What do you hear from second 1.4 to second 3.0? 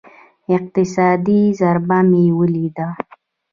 ضربه مې وليده.